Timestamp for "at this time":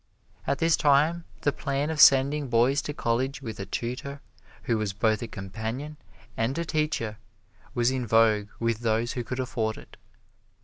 0.47-1.25